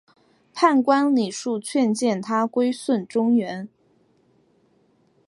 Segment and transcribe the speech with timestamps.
[0.51, 3.69] 判官李恕劝谏他归顺中原。